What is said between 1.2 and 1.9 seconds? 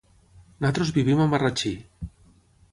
a Marratxí.